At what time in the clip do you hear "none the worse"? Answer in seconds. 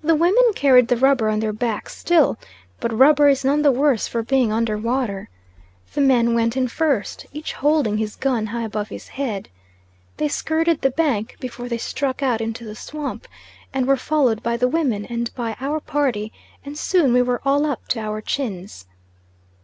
3.44-4.06